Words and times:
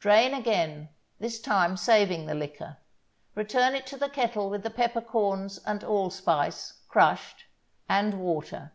Drain 0.00 0.34
again, 0.34 0.90
this 1.18 1.40
time 1.40 1.78
saving 1.78 2.26
the 2.26 2.34
liquor. 2.34 2.76
Return 3.34 3.74
it 3.74 3.86
to 3.86 3.96
the 3.96 4.10
kettle 4.10 4.50
with 4.50 4.62
the 4.64 4.68
peppercorns 4.68 5.56
and 5.64 5.82
allspice, 5.82 6.74
crushed, 6.90 7.44
and 7.88 8.20
water. 8.20 8.74